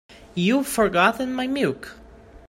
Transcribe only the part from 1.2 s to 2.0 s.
my milk.